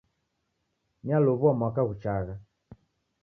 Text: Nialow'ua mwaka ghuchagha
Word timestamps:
Nialow'ua 1.05 1.51
mwaka 1.59 1.81
ghuchagha 1.87 2.35